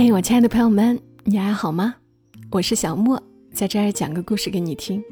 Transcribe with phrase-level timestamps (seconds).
[0.00, 1.96] 嘿，我亲爱的朋友们，你还好吗？
[2.52, 3.20] 我是小莫，
[3.52, 5.02] 在这儿讲个故事给你听。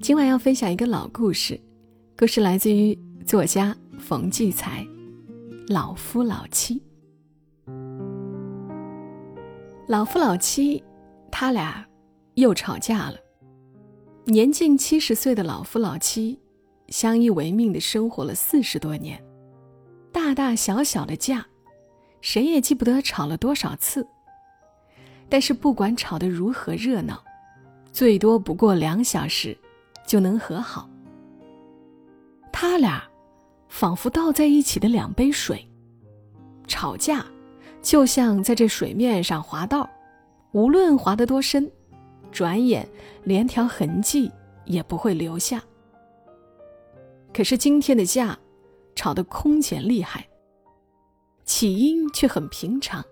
[0.00, 1.60] 今晚要分享一个老故事，
[2.16, 2.96] 故事来自于
[3.26, 4.84] 作家冯骥才，
[5.66, 6.80] 《老夫老妻》。
[9.88, 10.80] 老夫老妻，
[11.28, 11.84] 他俩
[12.34, 13.16] 又吵架了。
[14.26, 16.38] 年近七十岁的老夫老妻，
[16.86, 19.20] 相依为命的生活了四十多年，
[20.12, 21.44] 大大小小的架，
[22.24, 24.08] 谁也记不得吵了多少次。
[25.28, 27.22] 但是不管吵得如何热闹，
[27.92, 29.54] 最多不过两小时，
[30.06, 30.88] 就能和好。
[32.50, 33.04] 他俩
[33.68, 35.68] 仿佛倒在一起的两杯水，
[36.66, 37.26] 吵架
[37.82, 39.86] 就像在这水面上滑道，
[40.52, 41.70] 无论滑得多深。
[42.32, 42.88] 转眼
[43.22, 44.32] 连条痕迹
[44.64, 45.62] 也不会留下。
[47.34, 48.38] 可是今天的架，
[48.96, 50.26] 吵得空前厉害。
[51.44, 53.04] 起因却很平常，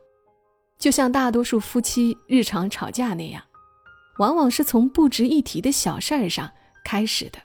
[0.79, 3.43] 就像大多数夫妻日常吵架那样，
[4.19, 6.51] 往往是从不值一提的小事儿上
[6.85, 7.39] 开始的。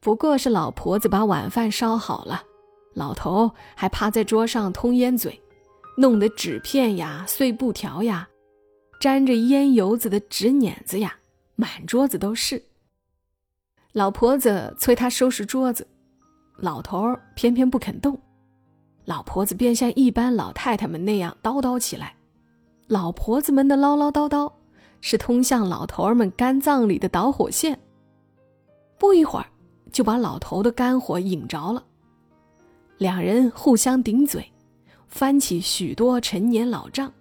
[0.00, 2.42] 不过是老婆子把晚饭烧好了，
[2.94, 5.40] 老头还趴在桌上通烟嘴，
[5.98, 8.28] 弄得纸片呀、碎布条呀。
[8.98, 11.18] 沾着烟油子的纸碾子呀，
[11.54, 12.62] 满桌子都是。
[13.92, 15.86] 老婆子催他收拾桌子，
[16.56, 18.18] 老头儿偏偏不肯动。
[19.06, 22.14] 老婆子便像一般老太太们那样叨叨起来。
[22.88, 24.52] 老婆子们的唠唠叨叨，
[25.00, 27.78] 是通向老头儿们肝脏里的导火线。
[28.98, 29.46] 不一会儿，
[29.90, 31.82] 就把老头的肝火引着了。
[32.98, 34.52] 两人互相顶嘴，
[35.08, 37.12] 翻起许多陈年老账，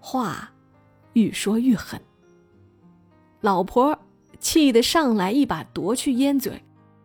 [0.00, 0.50] 话。
[1.14, 2.00] 愈说愈狠，
[3.40, 3.98] 老婆
[4.38, 6.62] 气得上来一把夺去烟嘴，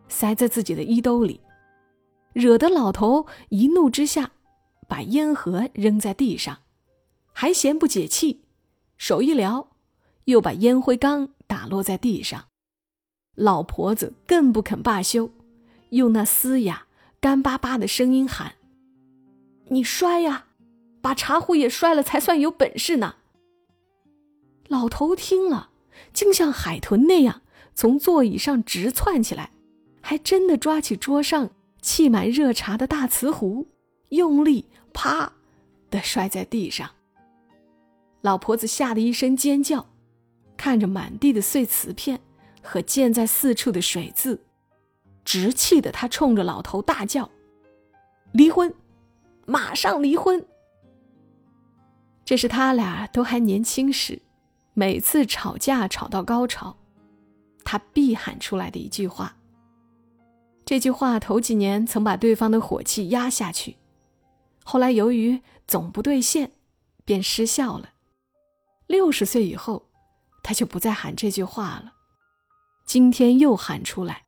[0.08, 1.40] 塞在自己的衣兜里，
[2.36, 4.32] 惹得老头一怒之下，
[4.86, 6.58] 把烟盒扔在地上，
[7.32, 8.42] 还嫌不解气，
[8.98, 9.70] 手一撩，
[10.26, 12.48] 又把烟灰缸打落在地上。
[13.36, 15.30] 老婆子更不肯罢休，
[15.88, 16.86] 用那嘶哑
[17.20, 18.56] 干巴巴的声音喊
[19.72, 20.48] ：“你摔呀，
[21.00, 23.14] 把茶壶也摔了才算有本事呢！”
[24.68, 25.70] 老头听了，
[26.12, 27.40] 竟像海豚那样
[27.74, 29.52] 从座椅上直窜起来，
[30.02, 31.52] 还真的抓起桌上
[31.86, 33.68] 沏满热茶的大瓷壶，
[34.08, 35.32] 用力啪
[35.88, 36.90] 的摔在地上。
[38.22, 39.86] 老婆子吓得一声尖叫，
[40.56, 42.20] 看着满地的碎瓷片
[42.60, 44.44] 和溅在四处的水渍，
[45.24, 47.30] 直气得她冲着老头大叫
[48.34, 48.74] ：“离婚，
[49.46, 50.44] 马上离婚！”
[52.26, 54.20] 这是他俩都还年轻时。
[54.74, 56.76] 每次吵架吵到高潮，
[57.64, 59.36] 他必喊出来的一句话。
[60.66, 63.76] 这句话头几年曾把对方的火气压下去，
[64.64, 66.50] 后来由于总不兑现，
[67.04, 67.90] 便失效了。
[68.88, 69.86] 六十岁以后，
[70.42, 71.92] 他就不再喊这句话了。
[72.84, 74.24] 今天又喊出来，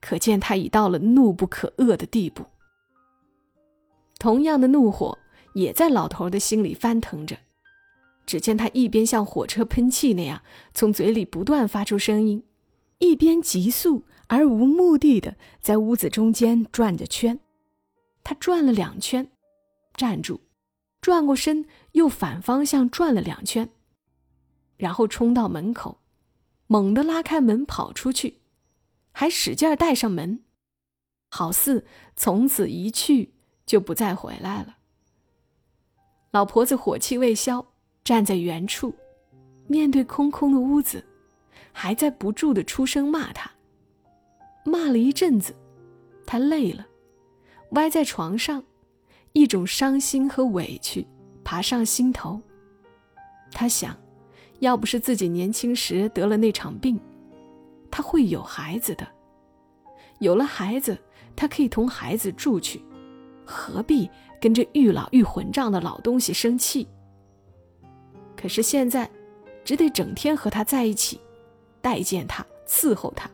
[0.00, 2.46] 可见他已到了怒不可遏的地步。
[4.20, 5.18] 同样的怒火
[5.54, 7.36] 也在老头的心里翻腾着。
[8.24, 10.42] 只见他一边像火车喷气那样
[10.72, 12.44] 从嘴里不断发出声音，
[12.98, 17.40] 一边急速而无目的的在屋子中间转着圈。
[18.22, 19.30] 他转了两圈，
[19.94, 20.40] 站住，
[21.00, 23.68] 转过身，又反方向转了两圈，
[24.76, 26.00] 然后冲到门口，
[26.68, 28.40] 猛地拉开门跑出去，
[29.10, 30.44] 还使劲带上门，
[31.28, 31.84] 好似
[32.14, 33.34] 从此一去
[33.66, 34.76] 就不再回来了。
[36.30, 37.66] 老婆子火气未消。
[38.04, 38.94] 站在原处，
[39.66, 41.04] 面对空空的屋子，
[41.72, 43.50] 还在不住的出声骂他。
[44.68, 45.54] 骂了一阵子，
[46.26, 46.86] 他累了，
[47.70, 48.62] 歪在床上，
[49.32, 51.06] 一种伤心和委屈
[51.42, 52.40] 爬上心头。
[53.50, 53.96] 他想，
[54.60, 57.00] 要不是自己年轻时得了那场病，
[57.90, 59.06] 他会有孩子的。
[60.18, 60.98] 有了孩子，
[61.34, 62.82] 他可以同孩子住去，
[63.44, 66.86] 何必跟这愈老愈混账的老东西生气？
[68.36, 69.08] 可是现在，
[69.64, 71.20] 只得整天和他在一起，
[71.80, 73.30] 待见他，伺候他，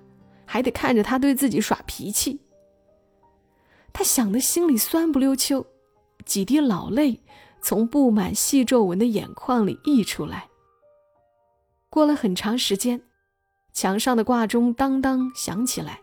[0.55, 2.39] 还得看着他对自己耍脾气。
[3.93, 5.67] 他想的心里酸不溜秋，
[6.25, 7.21] 几滴老泪
[7.61, 10.49] 从布满细皱纹的眼眶里溢出来。
[11.91, 13.03] 过了很长时间，
[13.73, 16.01] 墙上的挂钟当当响起来，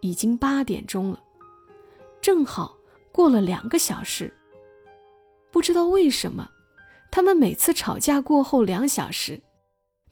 [0.00, 1.20] 已经八点钟了，
[2.20, 2.76] 正好
[3.10, 4.32] 过了两个小时。
[5.50, 6.48] 不知道为什么。
[7.10, 9.42] 他们每次吵架过后两小时，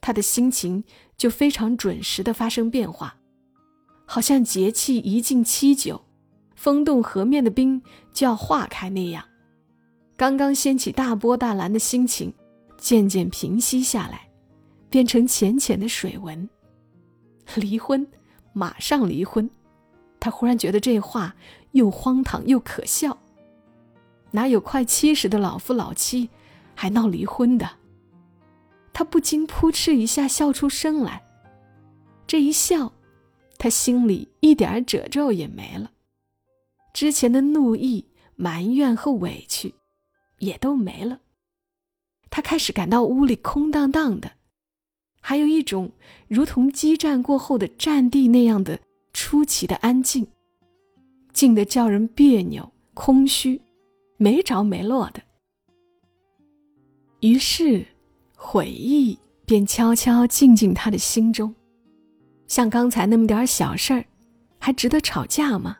[0.01, 0.83] 他的心情
[1.15, 3.15] 就非常准时的发生变化，
[4.05, 6.03] 好像节气一进七九，
[6.55, 9.23] 风动河面的冰就要化开那样。
[10.15, 12.33] 刚刚掀起大波大澜的心情，
[12.77, 14.29] 渐渐平息下来，
[14.89, 16.47] 变成浅浅的水纹。
[17.55, 18.07] 离婚，
[18.53, 19.49] 马上离婚。
[20.19, 21.35] 他忽然觉得这话
[21.71, 23.17] 又荒唐又可笑。
[24.31, 26.29] 哪有快七十的老夫老妻
[26.75, 27.69] 还闹离婚的？
[28.93, 31.23] 他不禁扑哧一下笑出声来。
[32.25, 32.93] 这一笑，
[33.63, 35.89] 他心里一点褶皱也没了，
[36.93, 38.03] 之前的怒意、
[38.35, 39.73] 埋怨和委屈
[40.39, 41.21] 也都没了。
[42.29, 44.33] 他开始感到屋里空荡荡的，
[45.21, 45.89] 还有一种
[46.27, 48.77] 如同激战过后的战地那样的
[49.13, 50.27] 出奇的安静，
[51.31, 53.61] 静得叫人别扭、空虚。
[54.17, 55.23] 没着没落的，
[57.21, 57.85] 于是
[58.35, 61.55] 悔意便悄悄进进他的心中。
[62.47, 64.05] 像刚才那么点小事儿，
[64.59, 65.77] 还值得吵架吗？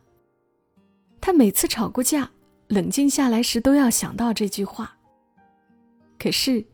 [1.21, 2.29] 他每次吵过架，
[2.67, 4.97] 冷静下来时都要想到这句话。
[6.19, 6.65] 可是，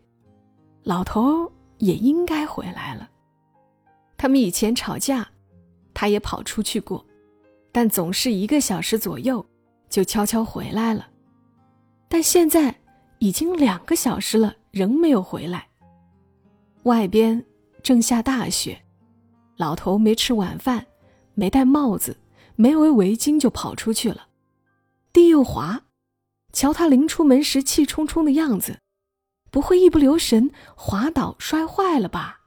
[0.84, 3.10] 老头也应该回来了。
[4.18, 5.28] 他们以前吵架，
[5.94, 7.06] 他也跑出去过，
[7.72, 9.46] 但总是一个小时左右
[9.90, 11.08] 就悄悄回来了。
[12.08, 12.76] 但现在
[13.20, 15.68] 已经两个小时了，仍没有回来。
[16.84, 17.46] 外边
[17.84, 18.82] 正下大雪，
[19.60, 20.88] 老头没吃晚饭，
[21.34, 22.16] 没戴帽子，
[22.56, 24.28] 没围围巾就跑出去了。
[25.12, 25.82] 地又滑，
[26.54, 28.80] 瞧他临出门时气冲冲的样子，
[29.52, 32.40] 不会一不留神滑倒摔坏了吧？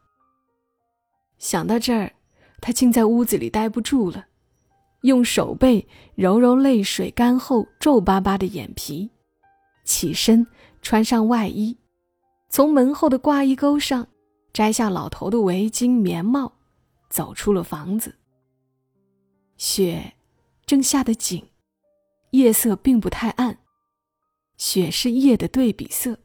[1.37, 2.14] 想到这儿，
[2.62, 4.25] 他竟在屋子里待不住了，
[5.03, 9.11] 用手背揉揉泪水干后皱巴巴的眼皮。
[9.85, 10.47] 起身，
[10.81, 11.76] 穿上外衣，
[12.49, 14.06] 从门后的挂衣钩上
[14.50, 16.50] 摘下老头的围巾、棉帽，
[17.12, 18.17] 走出了房子。
[19.59, 20.14] 雪
[20.64, 21.47] 正下得紧，
[22.31, 23.59] 夜色并不太暗，
[24.56, 26.19] 雪是夜的对比色，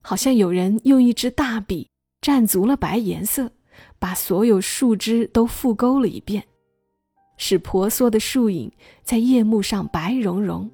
[0.00, 1.90] 好像有人用一支大笔
[2.22, 3.50] 蘸足了白颜色，
[3.98, 6.46] 把所有树枝都复勾了一遍，
[7.36, 8.72] 使婆娑的树影
[9.02, 10.70] 在夜幕上白茸茸，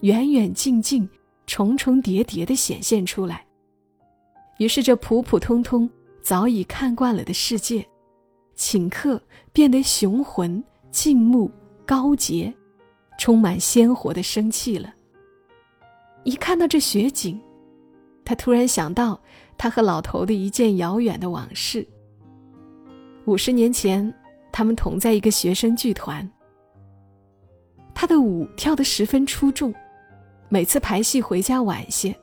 [0.00, 1.08] 远远近近。
[1.46, 3.46] 重重叠叠的显现出来，
[4.56, 5.88] 于是这普普通通、
[6.22, 7.86] 早已看惯了的世界，
[8.56, 9.20] 顷刻
[9.52, 11.50] 变得雄浑、静穆、
[11.84, 12.52] 高洁，
[13.18, 14.92] 充满鲜活的生气了。
[16.24, 17.40] 一看到这雪景，
[18.24, 19.20] 他突然想到
[19.58, 21.86] 他和老头的一件遥远的往事。
[23.26, 24.12] 五十年前，
[24.52, 26.30] 他们同在一个学生剧团，
[27.94, 29.74] 他的舞跳得十分出众。
[30.48, 32.14] 每次排戏回家晚些，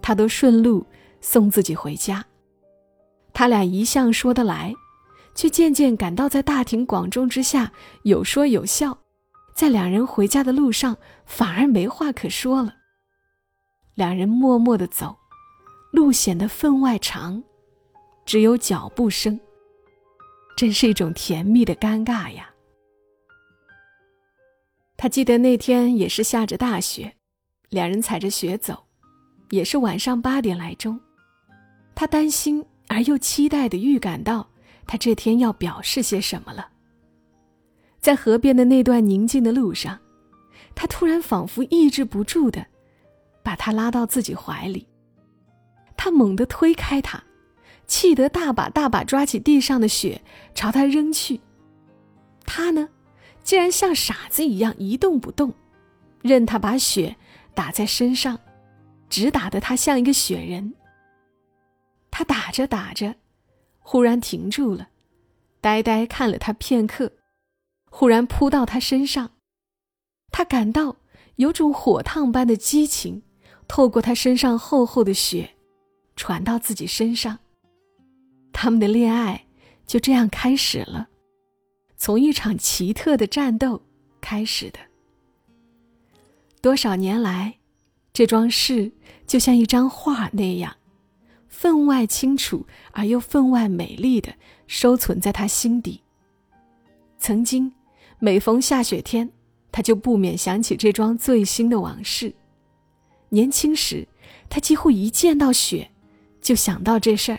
[0.00, 0.86] 他都顺路
[1.20, 2.24] 送自己回家。
[3.34, 4.72] 他俩一向说得来，
[5.36, 7.70] 却渐渐感到在大庭广众之下
[8.02, 8.98] 有说有笑，
[9.54, 10.96] 在两人回家的路上
[11.26, 12.74] 反而没话可说了。
[13.94, 15.16] 两人默默地走，
[15.92, 17.44] 路显得分外长，
[18.24, 19.38] 只有脚步声。
[20.56, 22.50] 真是一种甜蜜的尴尬呀！
[24.96, 27.12] 他记得那天也是下着大雪。
[27.68, 28.86] 两人踩着雪走，
[29.50, 30.98] 也是晚上八点来钟。
[31.94, 34.48] 他担心而又期待的预感到，
[34.86, 36.68] 他这天要表示些什么了。
[37.98, 39.98] 在河边的那段宁静的路上，
[40.74, 42.66] 他突然仿佛抑制不住的，
[43.42, 44.86] 把他拉到自己怀里。
[45.96, 47.22] 他猛地推开他，
[47.86, 50.22] 气得大把大把抓起地上的雪
[50.54, 51.40] 朝他扔去。
[52.44, 52.88] 他呢，
[53.42, 55.52] 竟然像傻子一样一动不动，
[56.22, 57.16] 任他把雪。
[57.54, 58.38] 打在身上，
[59.08, 60.74] 直打得他像一个雪人。
[62.10, 63.14] 他打着打着，
[63.88, 64.88] 忽然停住了，
[65.60, 67.12] 呆呆看了他片刻，
[67.88, 69.30] 忽然扑到他身上。
[70.32, 70.96] 他感到
[71.36, 73.22] 有种火烫般的激情，
[73.68, 75.54] 透过他身上厚厚的雪，
[76.16, 77.38] 传到自己身上。
[78.52, 79.46] 他们的恋爱
[79.86, 81.06] 就这样开始了，
[81.96, 83.80] 从一场奇特的战斗
[84.20, 84.80] 开始的。
[86.60, 87.60] 多少年来，
[88.12, 88.90] 这桩事
[89.28, 90.76] 就像一张画那样，
[91.56, 94.34] 分外清楚而又分外美丽的
[94.66, 96.02] 收存在他心底。
[97.16, 97.72] 曾经，
[98.18, 99.32] 每逢下雪天，
[99.72, 102.34] 他就不免想起这桩最新的往事。
[103.30, 104.06] 年轻时，
[104.50, 105.90] 他几乎一见到雪，
[106.42, 107.38] 就想到这事儿；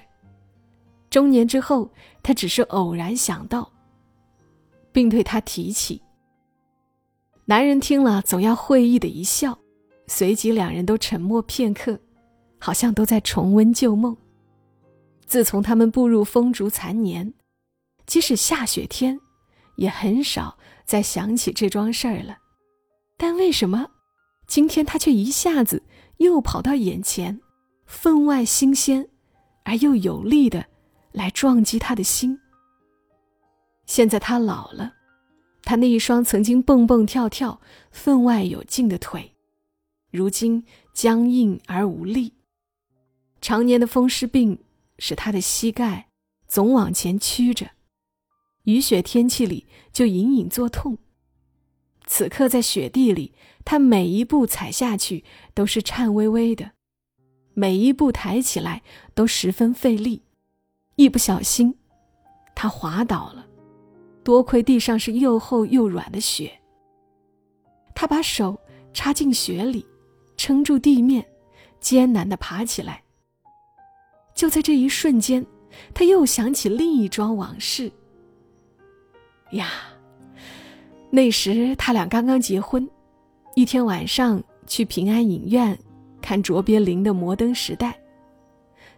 [1.11, 1.91] 中年之后，
[2.23, 3.71] 他只是偶然想到，
[4.91, 6.01] 并对他提起。
[7.45, 9.59] 男人听了，总要会意的一笑，
[10.07, 11.99] 随即两人都沉默片刻，
[12.59, 14.15] 好像都在重温旧梦。
[15.25, 17.33] 自从他们步入风烛残年，
[18.05, 19.19] 即使下雪天，
[19.75, 22.37] 也很少再想起这桩事儿了。
[23.17, 23.89] 但为什么
[24.47, 25.83] 今天他却一下子
[26.17, 27.41] 又跑到眼前，
[27.85, 29.09] 分外新鲜，
[29.63, 30.65] 而又有力的
[31.11, 32.39] 来撞击他的心。
[33.85, 34.93] 现在他老了，
[35.63, 37.59] 他那一双曾经蹦蹦跳跳、
[37.91, 39.33] 分外有劲的腿，
[40.09, 42.36] 如今僵硬而无力。
[43.41, 44.59] 常年的风湿病
[44.99, 46.09] 使他的膝盖
[46.47, 47.71] 总往前屈着，
[48.63, 50.97] 雨雪天气里就隐隐作痛。
[52.05, 53.33] 此刻在雪地里，
[53.65, 56.71] 他每一步踩下去都是颤巍巍的，
[57.53, 58.81] 每一步抬起来
[59.13, 60.23] 都十分费力，
[60.95, 61.77] 一不小心，
[62.55, 63.45] 他滑倒了。
[64.23, 66.59] 多亏地上是又厚又软的雪，
[67.93, 68.59] 他把手
[68.93, 69.85] 插进雪里，
[70.37, 71.25] 撑住地面，
[71.79, 73.03] 艰难地爬起来。
[74.37, 75.43] 就在这一瞬间，
[75.95, 77.91] 他又想起另一桩往事。
[79.53, 79.67] 呀！
[81.09, 82.87] 那时他俩刚刚结婚，
[83.55, 85.75] 一天晚上去平安影院
[86.21, 87.89] 看卓别林的《摩登时代》。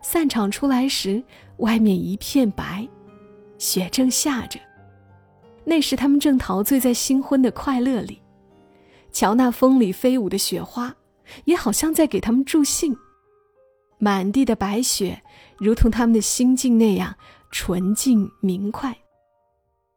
[0.01, 1.23] 散场出来时，
[1.57, 2.85] 外面一片白，
[3.57, 4.59] 雪正下着。
[5.63, 8.21] 那时他们正陶醉在新婚的快乐里，
[9.13, 10.93] 瞧那风里飞舞的雪花，
[11.45, 12.93] 也好像在给他们助兴。
[13.99, 15.21] 满地的白雪，
[15.59, 17.15] 如同他们的心境那样
[17.51, 18.97] 纯净明快。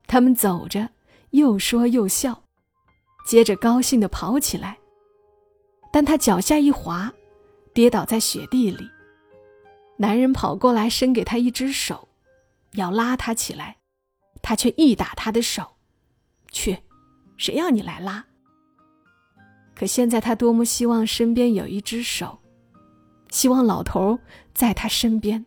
[0.06, 0.90] 他们走着。
[1.32, 2.42] 又说又笑，
[3.26, 4.76] 接着高兴地跑起来。
[5.90, 7.10] 但他脚下一滑，
[7.72, 8.86] 跌倒在雪地里。
[9.96, 12.06] 男人跑过来，伸给他一只手，
[12.72, 13.78] 要拉他起来，
[14.42, 15.76] 他却一打他的手
[16.52, 16.76] ：“去，
[17.38, 18.26] 谁要你来拉？”
[19.74, 22.38] 可现在他多么希望身边有一只手，
[23.32, 24.18] 希望老头
[24.52, 25.44] 在他身边。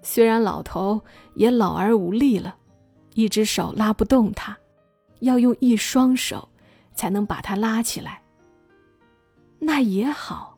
[0.00, 1.00] 虽然老头
[1.34, 2.56] 也老而无力了，
[3.14, 4.56] 一只手拉不动他。
[5.20, 6.48] 要用一双手
[6.94, 8.22] 才能把他拉起来。
[9.58, 10.56] 那也好，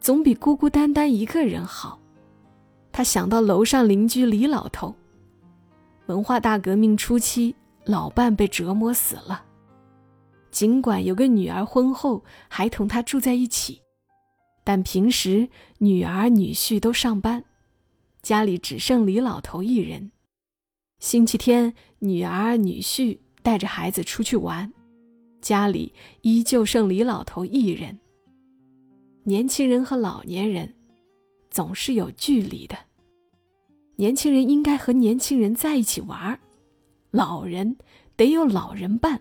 [0.00, 1.98] 总比孤孤单单一个人好。
[2.90, 4.94] 他想到楼上邻居李老头，
[6.06, 9.44] 文化大革命初期，老伴被折磨死了。
[10.50, 13.80] 尽管有个女儿婚后还同他住在一起，
[14.64, 17.44] 但平时女儿女婿都上班，
[18.22, 20.12] 家里只剩李老头一人。
[20.98, 23.18] 星期天，女儿女婿。
[23.44, 24.72] 带着孩子出去玩，
[25.40, 27.98] 家里依旧剩李老头一人。
[29.24, 30.72] 年轻人和老年人
[31.50, 32.76] 总是有距离的，
[33.96, 36.38] 年轻人应该和年轻人在一起玩，
[37.10, 37.78] 老人
[38.14, 39.20] 得有老人伴。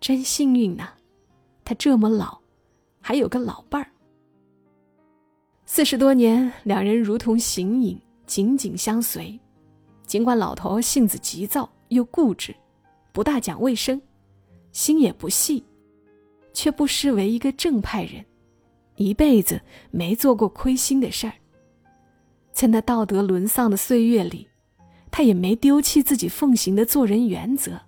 [0.00, 0.94] 真幸运呐，
[1.62, 2.40] 他这么老，
[3.06, 3.86] 还有个老伴儿。
[5.64, 9.38] 四十多年，两人如同形影，紧紧相随。
[10.04, 11.70] 尽管老头性子急躁。
[11.90, 12.52] 又固执，
[13.12, 14.02] 不大讲卫生，
[14.72, 15.64] 心也不细，
[16.52, 18.24] 却不失为一个正派人，
[18.96, 19.60] 一辈子
[19.92, 21.34] 没做过亏心的事儿。
[22.50, 24.48] 在那道德沦丧的岁月里，
[25.12, 27.80] 他也没丢弃自己奉行的做人原则。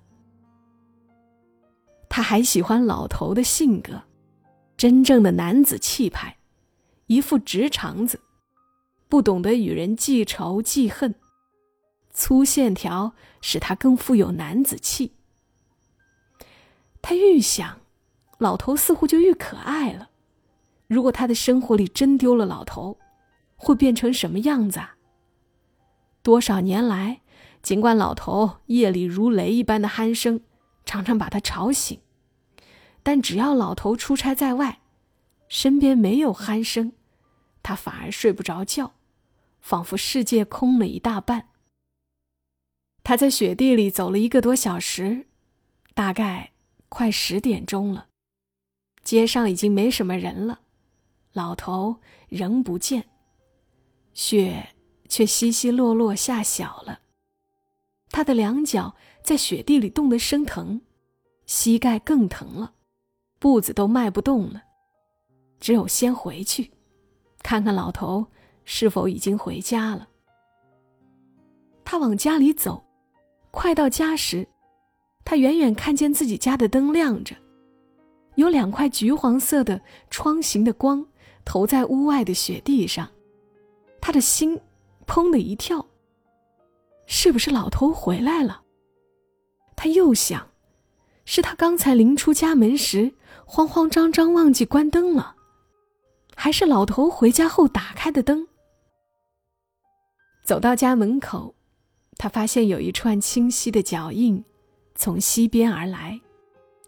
[2.09, 4.01] 他还喜欢老头的性格，
[4.79, 6.37] 真正的男子气派，
[7.09, 8.21] 一副直肠子，
[9.09, 11.17] 不懂得与人记仇记恨。
[12.13, 15.15] 粗线条使他更富有男子气。
[17.03, 17.81] 他愈想，
[18.39, 20.11] 老头似乎就愈可爱了。
[20.87, 23.01] 如果他的生活里真丢了老头，
[23.57, 24.95] 会变成什么样子啊？
[26.23, 27.23] 多少年来，
[27.63, 30.41] 尽管老头夜里如雷一般的鼾声
[30.85, 32.01] 常常把他吵醒，
[33.09, 34.83] 但只要老头出差在外，
[35.49, 36.93] 身边没有鼾声，
[37.63, 38.97] 他反而睡不着觉，
[39.63, 41.49] 仿佛世界空了一大半。
[43.03, 45.25] 他在雪地里走了一个多小时，
[45.95, 46.53] 大概
[46.91, 48.09] 快十点钟了。
[49.03, 50.61] 街上已经没什么人了，
[51.33, 53.09] 老头仍不见，
[54.13, 54.75] 雪
[55.09, 57.01] 却稀稀落落下小了。
[58.11, 60.83] 他的两脚在雪地里冻得生疼，
[61.47, 62.75] 膝盖更疼了，
[63.39, 64.63] 步子都迈不动了。
[65.61, 66.71] 只有先回去，
[67.43, 68.27] 看看老头
[68.65, 70.09] 是否已经回家了。
[71.85, 72.85] 他往家里走。
[73.51, 74.47] 快到家时，
[75.25, 77.35] 他远远看见自己家的灯亮着，
[78.35, 79.81] 有两块橘黄色的
[80.11, 81.05] 窗形的光
[81.47, 83.09] 投在屋外的雪地上，
[84.03, 84.61] 他的心
[85.07, 85.85] 砰的一跳。
[87.07, 88.63] 是不是老头回来了？
[89.75, 90.47] 他又想，
[91.31, 93.13] 是他刚才临出家门时
[93.45, 95.37] 慌慌张张忘记关灯了，
[96.35, 98.49] 还是老头回家后打开的灯？
[100.47, 101.55] 走到家门口。
[102.17, 104.43] 他发现有一串清晰的脚印，
[104.95, 106.19] 从西边而来，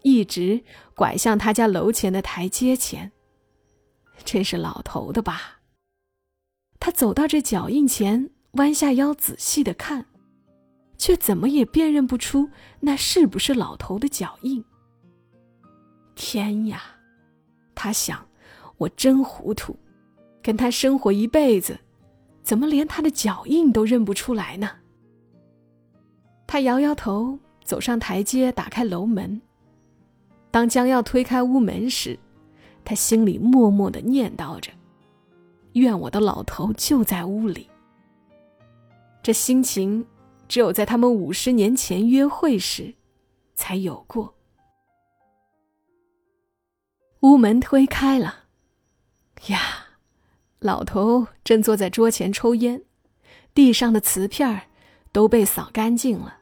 [0.01, 0.63] 一直
[0.95, 3.11] 拐向他家楼前的台阶前。
[4.25, 5.59] 这是老头的吧？
[6.79, 10.07] 他走到这脚印前，弯下腰仔细的看，
[11.01, 12.47] 却怎么也辨认不出
[12.81, 14.63] 那是不是老头的脚印。
[16.13, 16.79] 天呀！
[17.73, 18.23] 他想，
[18.77, 19.75] 我真糊涂，
[20.43, 21.79] 跟他生活一辈子，
[22.43, 24.69] 怎么连他的脚印都认不出来呢？
[26.45, 29.41] 他摇摇头，走上台阶，打开楼门。
[30.51, 32.19] 当将要推开屋门时，
[32.85, 34.71] 他心里默默的念叨着
[35.73, 37.67] ：“愿我的老头就在屋里。”
[39.23, 40.05] 这心情，
[40.51, 42.95] 只有在他们五十年前约会时，
[43.55, 44.35] 才有过。
[47.21, 48.47] 屋门推开了，
[49.47, 49.85] 呀，
[50.59, 52.83] 老头正坐在桌前抽烟，
[53.53, 54.63] 地上的瓷片
[55.13, 56.39] 都被扫干净了，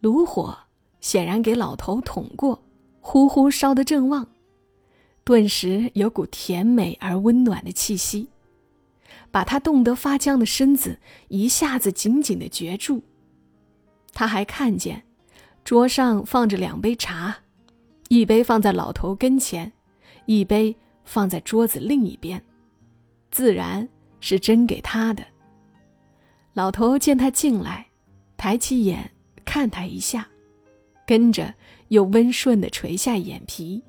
[0.00, 0.54] 炉火
[1.00, 2.62] 显然给老头捅过，
[3.00, 4.28] 呼呼烧得正旺，
[5.24, 8.28] 顿时有股甜美而温暖的气息，
[9.30, 13.02] 把他冻得发僵的身子一下子紧紧的攫住。
[14.20, 15.02] 他还看见，
[15.64, 17.34] 桌上放着两杯茶，
[18.10, 19.72] 一杯放在老头跟前。
[20.26, 22.44] 一杯放在桌子另一边，
[23.30, 23.88] 自然
[24.20, 25.24] 是斟给他的。
[26.52, 27.86] 老头见他进来，
[28.36, 29.10] 抬起眼
[29.46, 30.28] 看他一下，
[31.06, 31.54] 跟着
[31.88, 33.82] 又温顺的垂下眼皮，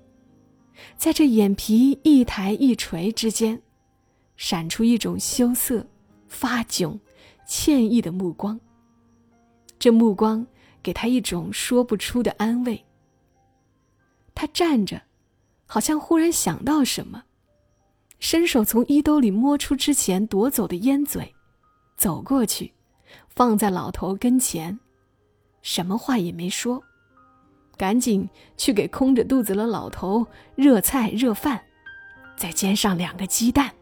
[0.96, 3.62] 在这眼皮一抬一垂之间，
[4.38, 5.86] 闪出一种羞涩、
[6.30, 6.98] 发窘、
[7.46, 8.58] 歉意的目光。
[9.82, 10.46] 这目光
[10.84, 12.86] 给他一种说不出的安慰。
[14.36, 15.02] 他站着。
[15.66, 17.24] 好像忽然想到什么，
[18.20, 21.34] 伸手从衣兜里摸出之前夺走的烟嘴，
[21.96, 22.74] 走过去，
[23.30, 24.78] 放在老头跟前，
[25.62, 26.84] 什么话也没说，
[27.78, 31.64] 赶紧去给空着肚子的老头热菜热饭，
[32.36, 33.74] 再煎上两个鸡蛋。